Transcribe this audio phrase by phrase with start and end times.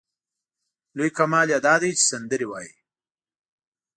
[0.97, 2.73] لوی کمال یې دا دی چې سندرې وايي.